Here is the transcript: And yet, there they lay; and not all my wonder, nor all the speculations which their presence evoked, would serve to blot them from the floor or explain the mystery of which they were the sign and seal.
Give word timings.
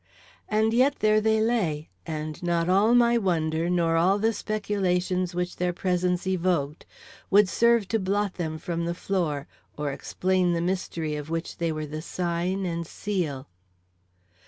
And 0.49 0.73
yet, 0.73 0.95
there 0.95 1.21
they 1.21 1.39
lay; 1.41 1.89
and 2.07 2.41
not 2.41 2.67
all 2.67 2.95
my 2.95 3.19
wonder, 3.19 3.69
nor 3.69 3.97
all 3.97 4.17
the 4.17 4.33
speculations 4.33 5.35
which 5.35 5.57
their 5.57 5.73
presence 5.73 6.25
evoked, 6.25 6.87
would 7.29 7.47
serve 7.47 7.87
to 7.89 7.99
blot 7.99 8.33
them 8.33 8.57
from 8.57 8.85
the 8.85 8.95
floor 8.95 9.45
or 9.77 9.91
explain 9.91 10.53
the 10.53 10.59
mystery 10.59 11.15
of 11.15 11.29
which 11.29 11.57
they 11.57 11.71
were 11.71 11.85
the 11.85 12.01
sign 12.01 12.65
and 12.65 12.87
seal. 12.87 13.47